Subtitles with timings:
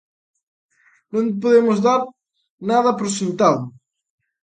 [1.13, 2.01] Non podemos dar
[2.69, 3.61] nada por sentado.